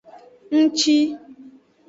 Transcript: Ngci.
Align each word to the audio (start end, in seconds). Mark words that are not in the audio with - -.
Ngci. 0.57 0.97